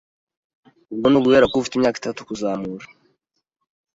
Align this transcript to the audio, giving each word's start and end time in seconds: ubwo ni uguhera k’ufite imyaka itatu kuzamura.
ubwo 0.93 1.07
ni 1.09 1.17
uguhera 1.19 1.49
k’ufite 1.51 1.73
imyaka 1.75 1.97
itatu 2.01 2.19
kuzamura. 2.27 2.85